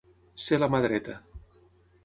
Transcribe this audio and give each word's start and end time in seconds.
Ser 0.45 0.59
la 0.61 0.69
mà 0.75 0.81
dreta. 0.87 1.19